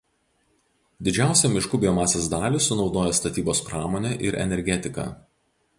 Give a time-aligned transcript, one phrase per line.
[1.07, 5.07] Didžiausią miškų biomasės dalį sunaudoja statybos pramonė ir energetika.